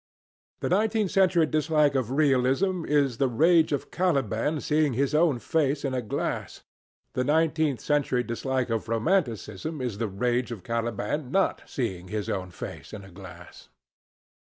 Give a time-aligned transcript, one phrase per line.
[0.61, 5.85] The nineteenth century dislike of realism is the rage of Caliban seeing his own face
[5.85, 6.63] in a glass.
[7.13, 12.49] The nineteenth century dislike of romanticism is the rage of Caliban not seeing his own
[12.49, 13.69] face in a glass.